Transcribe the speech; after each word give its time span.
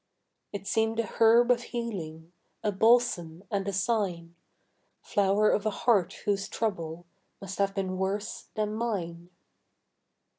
It 0.51 0.65
seemed 0.65 0.99
a 0.99 1.05
herb 1.05 1.51
of 1.51 1.61
healing, 1.61 2.33
A 2.63 2.71
balsam 2.71 3.43
and 3.51 3.67
a 3.67 3.71
sign, 3.71 4.33
Flower 5.03 5.51
of 5.51 5.67
a 5.67 5.81
heart 5.85 6.13
whose 6.25 6.47
trouble 6.49 7.05
Must 7.39 7.59
have 7.59 7.75
been 7.75 7.99
worse 7.99 8.47
than 8.55 8.73
mine. 8.73 9.29